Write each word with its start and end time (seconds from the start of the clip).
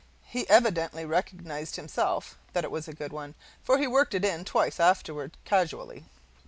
He 0.25 0.49
evidently 0.49 1.05
recognized, 1.05 1.75
himself, 1.75 2.35
that 2.53 2.63
it 2.63 2.71
was 2.71 2.87
a 2.87 2.93
good 2.93 3.13
one, 3.13 3.35
for 3.61 3.77
he 3.77 3.85
worked 3.85 4.15
it 4.15 4.25
in 4.25 4.43
twice 4.43 4.79
afterward, 4.79 5.37
casually. 5.45 6.05